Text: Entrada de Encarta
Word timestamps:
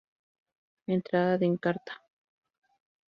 Entrada 0.87 1.37
de 1.37 1.45
Encarta 1.45 2.01